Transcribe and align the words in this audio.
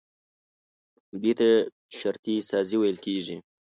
همدې 1.09 1.33
ته 1.39 1.49
شرطي 1.99 2.35
سازي 2.49 2.75
ويل 2.77 2.97
کېږي. 3.05 3.37